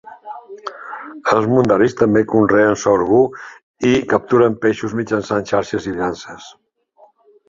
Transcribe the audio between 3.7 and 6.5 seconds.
i capturen peixos mitjançant xarxes i llances.